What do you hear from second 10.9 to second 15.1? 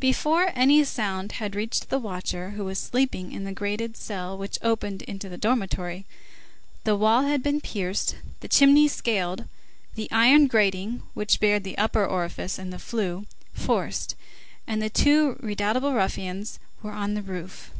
which barred the upper orifice of the flue forced, and the